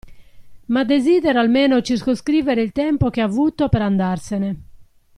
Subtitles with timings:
[0.65, 4.59] Ma desidero almeno circoscrivere il tempo che ha avuto per andarsene.